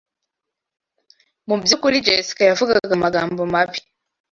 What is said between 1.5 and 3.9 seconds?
by’ukuri Jessica yavugaga amagambo mabi,